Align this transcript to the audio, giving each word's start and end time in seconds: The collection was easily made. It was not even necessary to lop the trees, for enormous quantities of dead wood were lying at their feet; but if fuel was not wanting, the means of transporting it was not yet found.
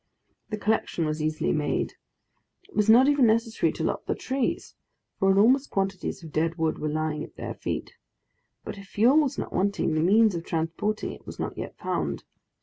The 0.49 0.57
collection 0.57 1.05
was 1.05 1.21
easily 1.21 1.51
made. 1.53 1.93
It 2.67 2.75
was 2.75 2.89
not 2.89 3.07
even 3.07 3.27
necessary 3.27 3.71
to 3.73 3.83
lop 3.83 4.05
the 4.07 4.15
trees, 4.15 4.73
for 5.19 5.29
enormous 5.29 5.67
quantities 5.67 6.23
of 6.23 6.31
dead 6.31 6.55
wood 6.55 6.79
were 6.79 6.89
lying 6.89 7.23
at 7.23 7.35
their 7.35 7.53
feet; 7.53 7.93
but 8.63 8.79
if 8.79 8.87
fuel 8.87 9.17
was 9.17 9.37
not 9.37 9.53
wanting, 9.53 9.93
the 9.93 10.01
means 10.01 10.33
of 10.33 10.43
transporting 10.43 11.11
it 11.11 11.27
was 11.27 11.37
not 11.37 11.55
yet 11.55 11.77
found. 11.77 12.23